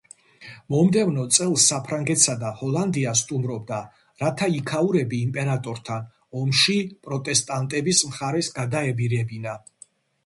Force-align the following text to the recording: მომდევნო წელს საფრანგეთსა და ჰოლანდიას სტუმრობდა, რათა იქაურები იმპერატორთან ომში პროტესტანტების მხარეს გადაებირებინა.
მომდევნო 0.75 1.25
წელს 1.35 1.65
საფრანგეთსა 1.71 2.35
და 2.43 2.49
ჰოლანდიას 2.61 3.21
სტუმრობდა, 3.25 3.81
რათა 4.23 4.49
იქაურები 4.61 5.21
იმპერატორთან 5.29 6.09
ომში 6.43 6.79
პროტესტანტების 7.09 8.05
მხარეს 8.13 8.51
გადაებირებინა. 8.61 9.57